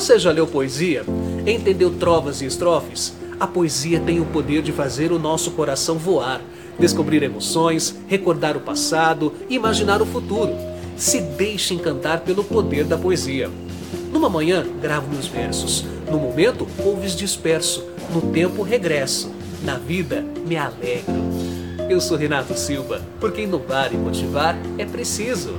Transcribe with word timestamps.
Você 0.00 0.18
já 0.18 0.32
leu 0.32 0.46
poesia? 0.46 1.04
Entendeu 1.46 1.90
trovas 1.90 2.40
e 2.40 2.46
estrofes? 2.46 3.12
A 3.38 3.46
poesia 3.46 4.00
tem 4.00 4.18
o 4.18 4.24
poder 4.24 4.62
de 4.62 4.72
fazer 4.72 5.12
o 5.12 5.18
nosso 5.18 5.50
coração 5.50 5.98
voar, 5.98 6.40
descobrir 6.78 7.22
emoções, 7.22 7.94
recordar 8.08 8.56
o 8.56 8.60
passado, 8.60 9.34
imaginar 9.50 10.00
o 10.00 10.06
futuro. 10.06 10.54
Se 10.96 11.20
deixe 11.20 11.74
encantar 11.74 12.20
pelo 12.20 12.42
poder 12.42 12.84
da 12.84 12.96
poesia. 12.96 13.50
Numa 14.10 14.30
manhã, 14.30 14.66
gravo 14.80 15.06
meus 15.12 15.26
versos. 15.26 15.84
No 16.10 16.16
momento, 16.16 16.66
ouves 16.82 17.14
disperso. 17.14 17.84
No 18.10 18.22
tempo, 18.32 18.62
regresso. 18.62 19.30
Na 19.62 19.76
vida, 19.76 20.24
me 20.46 20.56
alegro. 20.56 21.12
Eu 21.90 22.00
sou 22.00 22.16
Renato 22.16 22.58
Silva, 22.58 23.02
porque 23.20 23.42
inovar 23.42 23.92
e 23.92 23.98
motivar 23.98 24.56
é 24.78 24.86
preciso. 24.86 25.56